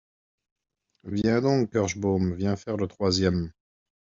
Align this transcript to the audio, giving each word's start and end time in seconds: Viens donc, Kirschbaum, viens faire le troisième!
Viens 1.03 1.41
donc, 1.41 1.69
Kirschbaum, 1.71 2.33
viens 2.33 2.55
faire 2.55 2.75
le 2.75 2.87
troisième! 2.87 3.51